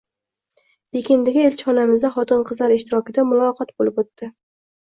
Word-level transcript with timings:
Pekindagi 0.97 1.43
elchixonamizda 1.49 2.11
xotin-qizlar 2.17 2.75
ishtirokida 2.79 3.27
muloqot 3.35 3.75
bo‘lib 3.79 4.01
o‘tdi 4.05 4.33